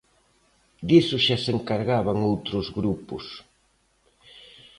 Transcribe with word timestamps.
Diso 0.87 1.17
xa 1.25 1.37
se 1.43 1.51
encargaban 1.57 2.17
outros 2.31 2.65
grupos. 2.77 3.25